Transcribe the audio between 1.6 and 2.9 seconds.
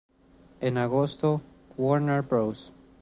Warner Bros.